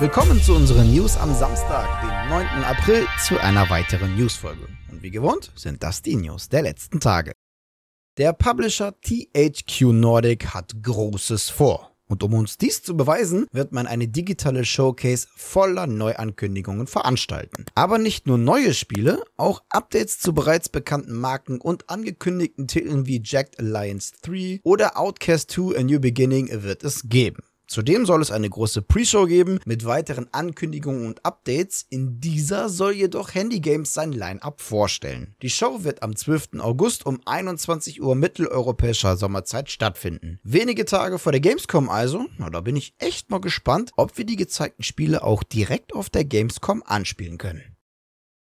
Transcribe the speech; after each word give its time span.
willkommen 0.00 0.42
zu 0.42 0.54
unseren 0.54 0.90
News 0.94 1.18
am 1.18 1.34
Samstag, 1.34 1.86
den 2.00 2.30
9. 2.30 2.64
April, 2.64 3.06
zu 3.22 3.38
einer 3.38 3.68
weiteren 3.68 4.16
Newsfolge. 4.16 4.66
Und 4.90 5.02
wie 5.02 5.10
gewohnt 5.10 5.52
sind 5.56 5.82
das 5.82 6.00
die 6.00 6.16
News 6.16 6.48
der 6.48 6.62
letzten 6.62 7.00
Tage. 7.00 7.32
Der 8.16 8.32
Publisher 8.32 8.94
THQ 9.02 9.92
Nordic 9.92 10.54
hat 10.54 10.82
Großes 10.82 11.50
vor. 11.50 11.90
Und 12.06 12.22
um 12.22 12.32
uns 12.32 12.56
dies 12.56 12.82
zu 12.82 12.96
beweisen, 12.96 13.46
wird 13.52 13.72
man 13.72 13.86
eine 13.86 14.08
digitale 14.08 14.64
Showcase 14.64 15.28
voller 15.36 15.86
Neuankündigungen 15.86 16.86
veranstalten. 16.86 17.66
Aber 17.74 17.98
nicht 17.98 18.26
nur 18.26 18.38
neue 18.38 18.72
Spiele, 18.72 19.22
auch 19.36 19.62
Updates 19.68 20.18
zu 20.18 20.32
bereits 20.32 20.70
bekannten 20.70 21.12
Marken 21.12 21.60
und 21.60 21.90
angekündigten 21.90 22.66
Titeln 22.68 23.06
wie 23.06 23.20
Jacked 23.22 23.58
Alliance 23.58 24.14
3 24.22 24.60
oder 24.62 24.98
Outcast 24.98 25.50
2 25.50 25.78
A 25.78 25.82
New 25.82 26.00
Beginning 26.00 26.48
wird 26.62 26.84
es 26.84 27.02
geben. 27.10 27.42
Zudem 27.70 28.04
soll 28.04 28.20
es 28.20 28.32
eine 28.32 28.50
große 28.50 28.82
Pre-Show 28.82 29.26
geben 29.26 29.60
mit 29.64 29.84
weiteren 29.84 30.26
Ankündigungen 30.32 31.06
und 31.06 31.24
Updates. 31.24 31.86
In 31.88 32.20
dieser 32.20 32.68
soll 32.68 32.94
jedoch 32.94 33.32
Handy 33.32 33.60
Games 33.60 33.94
sein 33.94 34.10
Line-Up 34.10 34.60
vorstellen. 34.60 35.36
Die 35.40 35.50
Show 35.50 35.84
wird 35.84 36.02
am 36.02 36.16
12. 36.16 36.58
August 36.58 37.06
um 37.06 37.20
21 37.24 38.02
Uhr 38.02 38.16
mitteleuropäischer 38.16 39.16
Sommerzeit 39.16 39.70
stattfinden. 39.70 40.40
Wenige 40.42 40.84
Tage 40.84 41.20
vor 41.20 41.30
der 41.30 41.40
Gamescom 41.40 41.88
also, 41.88 42.26
na 42.38 42.50
da 42.50 42.60
bin 42.60 42.74
ich 42.74 42.92
echt 42.98 43.30
mal 43.30 43.40
gespannt, 43.40 43.92
ob 43.94 44.18
wir 44.18 44.24
die 44.24 44.34
gezeigten 44.34 44.82
Spiele 44.82 45.22
auch 45.22 45.44
direkt 45.44 45.94
auf 45.94 46.10
der 46.10 46.24
Gamescom 46.24 46.82
anspielen 46.84 47.38
können. 47.38 47.69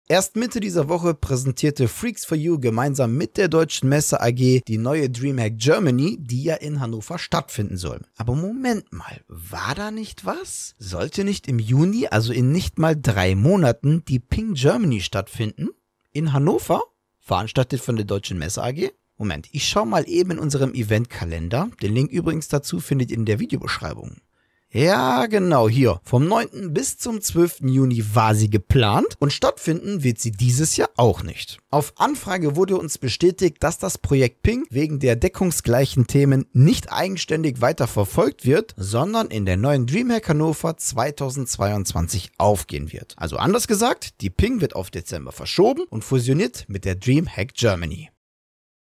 Erst 0.08 0.36
Mitte 0.36 0.60
dieser 0.60 0.90
Woche 0.90 1.14
präsentierte 1.14 1.88
Freaks 1.88 2.26
for 2.26 2.38
You 2.38 2.60
gemeinsam 2.60 3.16
mit 3.16 3.38
der 3.38 3.48
deutschen 3.48 3.88
Messe 3.88 4.22
AG 4.22 4.62
die 4.68 4.78
neue 4.78 5.10
Dreamhack 5.10 5.58
Germany, 5.58 6.18
die 6.20 6.44
ja 6.44 6.56
in 6.56 6.82
Hannover 6.82 7.18
stattfinden 7.18 7.78
soll. 7.78 8.02
Aber 8.18 8.36
Moment 8.36 8.92
mal, 8.92 9.22
war 9.30 9.74
da 9.74 9.90
nicht 9.90 10.26
was? 10.26 10.76
Sollte 10.78 11.24
nicht 11.24 11.48
im 11.48 11.60
Juni, 11.60 12.08
also 12.08 12.34
in 12.34 12.52
nicht 12.52 12.78
mal 12.78 12.96
drei 13.00 13.36
Monaten, 13.36 14.04
die 14.06 14.20
Ping 14.20 14.54
Germany 14.56 15.00
stattfinden? 15.00 15.70
In 16.12 16.34
Hannover? 16.34 16.82
Veranstaltet 17.20 17.80
von 17.80 17.96
der 17.96 18.06
deutschen 18.06 18.38
Messe 18.38 18.64
AG? 18.64 18.92
Moment, 19.18 19.48
ich 19.52 19.70
schau 19.70 19.86
mal 19.86 20.10
eben 20.10 20.32
in 20.32 20.40
unserem 20.40 20.74
Eventkalender. 20.74 21.70
Den 21.82 21.94
Link 21.94 22.12
übrigens 22.12 22.48
dazu 22.48 22.80
findet 22.80 23.12
ihr 23.12 23.18
in 23.18 23.26
der 23.26 23.40
Videobeschreibung. 23.40 24.18
Ja, 24.74 25.26
genau, 25.26 25.68
hier. 25.68 26.00
Vom 26.06 26.30
9. 26.30 26.74
bis 26.74 26.98
zum 26.98 27.20
12. 27.20 27.60
Juni 27.64 28.06
war 28.14 28.36
sie 28.36 28.50
geplant 28.50 29.16
und 29.20 29.34
stattfinden 29.34 30.02
wird 30.02 30.20
sie 30.20 30.32
dieses 30.32 30.78
Jahr 30.78 30.90
auch 30.96 31.24
nicht. 31.24 31.58
Auf 31.72 31.92
Anfrage 31.98 32.56
wurde 32.56 32.78
uns 32.78 32.98
bestätigt, 32.98 33.58
dass 33.60 33.80
das 33.80 33.98
Projekt 33.98 34.44
Ping 34.44 34.66
wegen 34.70 35.00
der 35.00 35.18
deckungsgleichen 35.18 36.08
Themen 36.08 36.46
nicht 36.54 36.90
eigenständig 36.90 37.60
weiter 37.60 37.86
verfolgt 37.86 38.46
wird, 38.46 38.74
sondern 38.78 39.28
in 39.28 39.46
der 39.46 39.58
neuen 39.58 39.88
Dreamhack 39.88 40.30
Hannover 40.30 40.78
2022 40.78 42.32
aufgehen 42.38 42.94
wird. 42.94 43.16
Also 43.18 43.36
anders 43.36 43.68
gesagt, 43.68 44.22
die 44.22 44.30
Ping 44.30 44.62
wird 44.62 44.74
auf 44.78 44.90
Dezember 44.90 45.34
verschoben 45.34 45.84
und 45.90 46.06
fusioniert 46.06 46.64
mit 46.70 46.86
der 46.86 46.96
Dreamhack 46.96 47.56
Germany. 47.56 48.10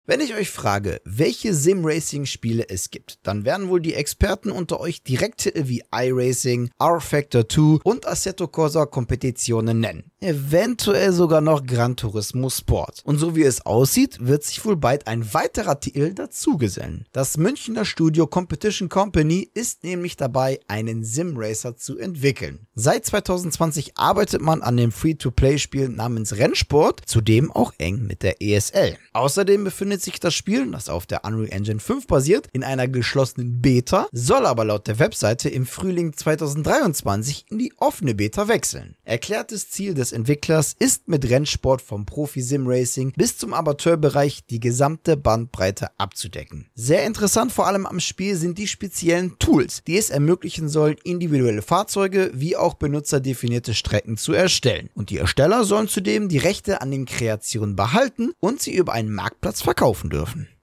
Wenn 0.08 0.20
ich 0.20 0.36
euch 0.36 0.52
frage, 0.52 1.02
welche 1.04 1.56
Sim-Racing-Spiele 1.56 2.70
es 2.70 2.92
gibt, 2.92 3.18
dann 3.24 3.44
werden 3.44 3.70
wohl 3.70 3.82
die 3.82 3.96
Experten 3.96 4.52
unter 4.52 4.80
euch 4.80 5.02
direkt 5.02 5.46
Titel 5.56 5.68
wie 5.68 5.84
iRacing, 5.92 6.70
R-Factor 6.80 7.50
2 7.50 7.80
und 7.84 8.08
Assetto 8.08 8.48
Corsa 8.48 8.86
Kompetitionen 8.86 9.80
nennen. 9.80 10.12
Eventuell 10.26 11.12
sogar 11.12 11.40
noch 11.40 11.64
Gran 11.68 11.96
Turismo 11.96 12.50
Sport. 12.50 13.04
Und 13.04 13.20
so 13.20 13.36
wie 13.36 13.44
es 13.44 13.64
aussieht, 13.64 14.18
wird 14.26 14.44
sich 14.44 14.66
wohl 14.66 14.76
bald 14.76 15.06
ein 15.06 15.36
weiterer 15.36 15.80
Titel 15.80 16.16
dazugesellen. 16.16 17.06
Das 17.12 17.38
Münchner 17.38 17.86
Studio 17.86 18.26
Competition 18.26 18.90
Company 18.90 19.48
ist 19.54 19.84
nämlich 19.84 20.18
dabei, 20.18 20.60
einen 20.68 21.04
Sim-Racer 21.04 21.78
zu 21.78 22.00
entwickeln. 22.00 22.66
Seit 22.74 23.06
2020 23.06 24.00
arbeitet 24.00 24.42
man 24.42 24.64
an 24.64 24.78
dem 24.78 24.92
Free-to-Play-Spiel 24.92 25.90
namens 25.90 26.38
Rennsport, 26.38 27.04
zudem 27.06 27.52
auch 27.52 27.74
eng 27.78 28.08
mit 28.08 28.24
der 28.24 28.42
ESL. 28.42 28.98
Außerdem 29.14 29.64
befindet 29.64 30.02
sich 30.02 30.20
das 30.20 30.34
Spiel, 30.34 30.72
das 30.72 30.90
auf 30.90 31.06
der 31.06 31.24
Unreal 31.24 31.54
Engine 31.54 31.80
5 31.80 32.08
basiert, 32.08 32.48
in 32.52 32.64
einer 32.64 32.88
geschlossenen 32.88 33.62
Beta, 33.62 34.08
soll 34.12 34.48
aber 34.48 34.66
laut 34.66 34.88
der 34.88 34.98
Webseite 34.98 35.50
im 35.50 35.68
Frühling 35.68 36.14
2023 36.14 37.46
in 37.52 37.60
die 37.60 37.74
offene 37.78 38.16
Beta 38.16 38.48
wechseln. 38.48 38.96
Erklärtes 39.04 39.70
Ziel 39.70 39.94
des 39.94 40.15
Entwicklers 40.16 40.76
ist 40.78 41.08
mit 41.08 41.30
Rennsport 41.30 41.82
vom 41.82 42.06
Profi-Sim-Racing 42.06 43.14
bis 43.16 43.38
zum 43.38 43.54
Amateurbereich 43.54 44.46
die 44.50 44.60
gesamte 44.60 45.18
Bandbreite 45.18 45.90
abzudecken. 45.98 46.68
Sehr 46.76 47.06
interessant 47.06 47.52
vor 47.52 47.68
allem 47.68 47.86
am 47.86 48.00
Spiel 48.00 48.36
sind 48.36 48.58
die 48.58 48.68
speziellen 48.68 49.38
Tools, 49.40 49.84
die 49.86 49.98
es 49.98 50.10
ermöglichen 50.10 50.70
sollen, 50.70 50.98
individuelle 51.04 51.62
Fahrzeuge 51.62 52.32
wie 52.34 52.58
auch 52.58 52.74
benutzerdefinierte 52.74 53.74
Strecken 53.74 54.18
zu 54.18 54.34
erstellen. 54.34 54.90
Und 54.94 55.10
die 55.10 55.18
Ersteller 55.18 55.64
sollen 55.64 55.88
zudem 55.88 56.30
die 56.30 56.38
Rechte 56.38 56.82
an 56.82 56.92
den 56.92 57.06
Kreationen 57.06 57.76
behalten 57.76 58.34
und 58.40 58.62
sie 58.62 58.76
über 58.76 58.94
einen 58.94 59.14
Marktplatz 59.14 59.62
verkaufen 59.62 59.86
kaufen 59.86 60.10
dürfen. 60.10 60.55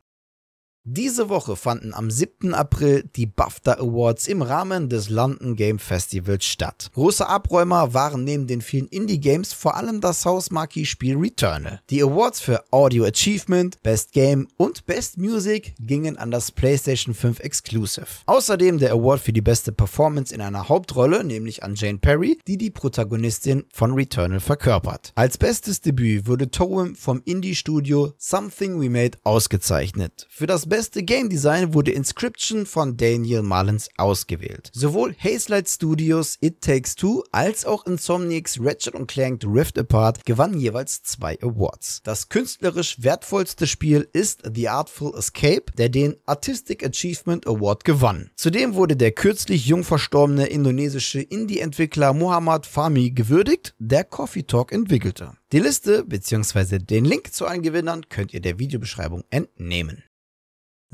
Diese 0.84 1.28
Woche 1.28 1.54
fanden 1.54 1.94
am 1.94 2.10
7. 2.10 2.54
April 2.54 3.08
die 3.14 3.26
BAFTA 3.26 3.74
Awards 3.74 4.26
im 4.26 4.42
Rahmen 4.42 4.88
des 4.88 5.10
London 5.10 5.54
Game 5.54 5.78
Festivals 5.78 6.44
statt. 6.44 6.90
Große 6.94 7.24
Abräumer 7.24 7.94
waren 7.94 8.24
neben 8.24 8.48
den 8.48 8.60
vielen 8.60 8.88
Indie-Games 8.88 9.52
vor 9.52 9.76
allem 9.76 10.00
das 10.00 10.24
Hausmarquis-Spiel 10.24 11.16
Returnal. 11.16 11.80
Die 11.88 12.02
Awards 12.02 12.40
für 12.40 12.64
Audio 12.72 13.04
Achievement, 13.04 13.80
Best 13.84 14.10
Game 14.10 14.48
und 14.56 14.84
Best 14.84 15.18
Music 15.18 15.76
gingen 15.78 16.16
an 16.16 16.32
das 16.32 16.50
PlayStation 16.50 17.14
5 17.14 17.38
Exclusive. 17.38 18.06
Außerdem 18.26 18.78
der 18.78 18.90
Award 18.90 19.20
für 19.20 19.32
die 19.32 19.40
beste 19.40 19.70
Performance 19.70 20.34
in 20.34 20.40
einer 20.40 20.68
Hauptrolle, 20.68 21.22
nämlich 21.22 21.62
an 21.62 21.76
Jane 21.76 21.98
Perry, 21.98 22.40
die 22.48 22.58
die 22.58 22.70
Protagonistin 22.70 23.66
von 23.72 23.92
Returnal 23.92 24.40
verkörpert. 24.40 25.12
Als 25.14 25.38
bestes 25.38 25.80
Debüt 25.80 26.26
wurde 26.26 26.50
Toem 26.50 26.96
vom 26.96 27.22
Indie-Studio 27.24 28.14
Something 28.18 28.80
We 28.80 28.90
Made 28.90 29.16
ausgezeichnet. 29.22 30.26
Für 30.28 30.48
das 30.48 30.71
beste 30.72 31.02
Game 31.02 31.28
Design 31.28 31.74
wurde 31.74 31.90
Inscription 31.90 32.64
von 32.64 32.96
Daniel 32.96 33.42
Mullins 33.42 33.90
ausgewählt. 33.98 34.70
Sowohl 34.72 35.14
Hazelight 35.22 35.68
Studios 35.68 36.38
It 36.40 36.62
Takes 36.62 36.94
Two 36.96 37.24
als 37.30 37.66
auch 37.66 37.84
Insomniacs 37.84 38.58
Ratchet 38.58 38.94
Clank 39.06 39.44
Rift 39.44 39.78
Apart 39.78 40.24
gewannen 40.24 40.58
jeweils 40.58 41.02
zwei 41.02 41.38
Awards. 41.42 42.00
Das 42.04 42.30
künstlerisch 42.30 43.02
wertvollste 43.02 43.66
Spiel 43.66 44.08
ist 44.14 44.44
The 44.50 44.70
Artful 44.70 45.14
Escape, 45.14 45.66
der 45.76 45.90
den 45.90 46.16
Artistic 46.24 46.82
Achievement 46.82 47.46
Award 47.46 47.84
gewann. 47.84 48.30
Zudem 48.36 48.72
wurde 48.72 48.96
der 48.96 49.12
kürzlich 49.12 49.66
jung 49.66 49.84
verstorbene 49.84 50.46
indonesische 50.46 51.20
Indie-Entwickler 51.20 52.14
Muhammad 52.14 52.64
Fahmi 52.64 53.10
gewürdigt, 53.10 53.74
der 53.78 54.04
Coffee 54.04 54.44
Talk 54.44 54.72
entwickelte. 54.72 55.34
Die 55.52 55.60
Liste 55.60 56.02
bzw. 56.02 56.78
den 56.78 57.04
Link 57.04 57.34
zu 57.34 57.44
allen 57.44 57.60
Gewinnern 57.60 58.08
könnt 58.08 58.32
ihr 58.32 58.40
der 58.40 58.58
Videobeschreibung 58.58 59.22
entnehmen. 59.28 60.02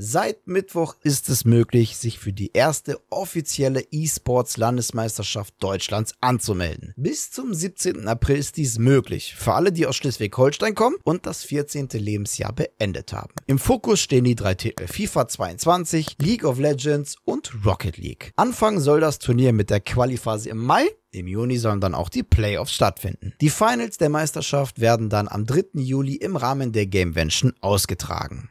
Seit 0.00 0.47
Mittwoch 0.47 0.94
ist 1.03 1.28
es 1.28 1.44
möglich, 1.44 1.97
sich 1.97 2.20
für 2.20 2.32
die 2.32 2.53
erste 2.53 3.00
offizielle 3.10 3.81
E-Sports 3.91 4.56
Landesmeisterschaft 4.56 5.54
Deutschlands 5.59 6.14
anzumelden. 6.20 6.94
Bis 6.97 7.32
zum 7.32 7.53
17. 7.53 8.06
April 8.06 8.36
ist 8.36 8.59
dies 8.59 8.78
möglich 8.78 9.34
für 9.34 9.54
alle, 9.54 9.72
die 9.72 9.88
aus 9.88 9.97
Schleswig-Holstein 9.97 10.76
kommen 10.76 10.98
und 11.03 11.26
das 11.26 11.42
14. 11.42 11.88
Lebensjahr 11.94 12.53
beendet 12.53 13.12
haben. 13.12 13.34
Im 13.48 13.59
Fokus 13.59 13.98
stehen 13.98 14.22
die 14.22 14.36
drei 14.36 14.54
Titel 14.54 14.86
FIFA 14.86 15.26
22, 15.26 16.15
League 16.20 16.44
of 16.44 16.60
Legends 16.60 17.16
und 17.25 17.50
Rocket 17.66 17.97
League. 17.97 18.32
Anfangen 18.36 18.78
soll 18.78 19.00
das 19.00 19.19
Turnier 19.19 19.53
mit 19.53 19.69
der 19.69 19.80
Qualiphase 19.80 20.50
im 20.50 20.59
Mai 20.59 20.86
im 21.10 21.26
Juni 21.26 21.56
sollen 21.56 21.80
dann 21.80 21.94
auch 21.94 22.10
die 22.10 22.22
Playoffs 22.22 22.72
stattfinden. 22.72 23.32
Die 23.41 23.48
Finals 23.48 23.97
der 23.97 24.10
Meisterschaft 24.10 24.78
werden 24.78 25.09
dann 25.09 25.26
am 25.26 25.47
3. 25.47 25.80
Juli 25.80 26.15
im 26.15 26.36
Rahmen 26.36 26.70
der 26.70 26.86
Gamevention 26.86 27.54
ausgetragen. 27.60 28.50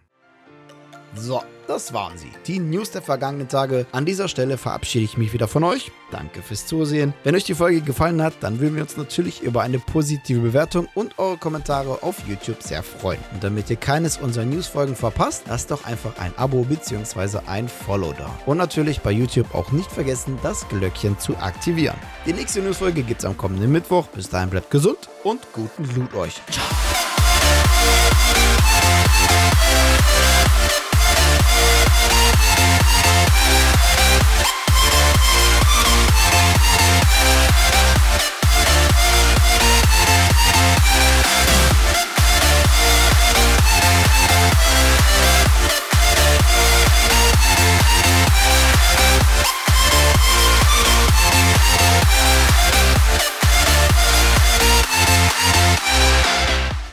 So, 1.16 1.42
das 1.68 1.94
waren 1.94 2.18
sie. 2.18 2.32
Die 2.46 2.59
News 2.59 2.92
der 2.92 3.02
vergangenen 3.02 3.48
Tage. 3.48 3.86
An 3.92 4.06
dieser 4.06 4.28
Stelle 4.28 4.58
verabschiede 4.58 5.06
ich 5.06 5.18
mich 5.18 5.34
wieder 5.34 5.48
von 5.48 5.64
euch. 5.64 5.92
Danke 6.12 6.42
fürs 6.42 6.66
Zusehen. 6.66 7.14
Wenn 7.24 7.36
euch 7.36 7.44
die 7.44 7.56
Folge 7.56 7.82
gefallen 7.82 8.22
hat, 8.22 8.36
dann 8.42 8.59
würden 8.59 8.76
wir 8.76 8.84
uns 8.84 8.96
natürlich 8.96 9.42
über 9.42 9.62
eine 9.62 9.80
positive 9.80 10.40
Bewertung 10.40 10.88
und 10.96 11.20
eure 11.20 11.38
Kommentare 11.38 12.04
auf 12.04 12.16
YouTube 12.28 12.62
sehr 12.62 12.84
freuen. 12.84 13.20
Und 13.34 13.44
damit 13.44 13.70
ihr 13.70 13.76
keines 13.76 14.18
unserer 14.18 14.46
Newsfolgen 14.46 14.96
verpasst, 14.96 15.44
lasst 15.48 15.72
doch 15.72 15.86
einfach 15.86 16.18
ein 16.20 16.34
Abo 16.38 16.64
bzw. 16.64 17.40
ein 17.48 17.68
Follow 17.68 18.14
da. 18.18 18.30
Und 18.46 18.58
natürlich 18.58 19.02
bei 19.02 19.12
YouTube 19.12 19.54
auch 19.54 19.72
nicht 19.72 19.92
vergessen, 19.92 20.40
das 20.44 20.68
Glöckchen 20.70 21.20
zu 21.20 21.36
aktivieren. 21.38 21.98
Die 22.26 22.34
nächste 22.34 22.62
Newsfolge 22.62 23.04
gibt 23.04 23.20
es 23.20 23.26
am 23.26 23.36
kommenden 23.36 23.72
Mittwoch. 23.72 24.08
Bis 24.08 24.30
dahin 24.30 24.50
bleibt 24.50 24.72
gesund 24.72 25.09
und 25.24 25.42
guten 25.54 25.84
Loot 25.96 26.14
euch. 26.14 26.42
Ciao. 26.50 26.66